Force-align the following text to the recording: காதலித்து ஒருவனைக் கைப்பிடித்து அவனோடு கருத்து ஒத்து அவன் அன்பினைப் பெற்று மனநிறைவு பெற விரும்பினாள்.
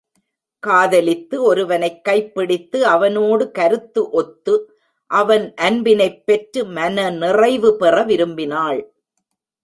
காதலித்து 0.59 1.43
ஒருவனைக் 1.43 2.03
கைப்பிடித்து 2.03 2.85
அவனோடு 2.85 3.51
கருத்து 3.51 4.09
ஒத்து 4.09 4.75
அவன் 5.05 5.53
அன்பினைப் 5.61 6.25
பெற்று 6.25 6.65
மனநிறைவு 6.65 7.75
பெற 7.75 8.03
விரும்பினாள். 8.05 8.81